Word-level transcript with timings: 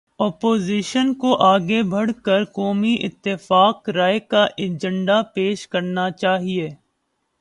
Opposition 0.19 1.13
کو 1.13 1.35
آگے 1.43 1.81
بڑھ 1.83 2.11
کر 2.23 2.45
قومی 2.45 2.95
اتفاق 3.01 3.89
رائے 3.89 4.19
کا 4.19 4.45
ایجنڈا 4.57 5.21
پیش 5.33 5.67
کرنا 5.67 6.09
چاہیے۔ 6.11 6.69